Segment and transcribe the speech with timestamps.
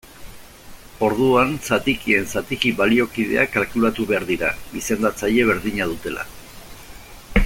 [1.07, 4.51] Orduan, zatikien zatiki baliokideak kalkulatu behar dira,
[4.83, 6.27] izendatzaile berdina dutela.